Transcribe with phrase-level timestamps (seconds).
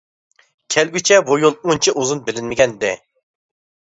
[0.75, 2.95] كەلگۈچە بۇ يول ئۇنچە ئۇزۇن بىلىنمىگەنىدى.